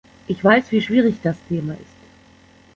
Ich 0.27 0.43
weiß, 0.43 0.71
wie 0.71 0.81
schwierig 0.81 1.17
das 1.21 1.37
Thema 1.47 1.73
ist. 1.75 1.95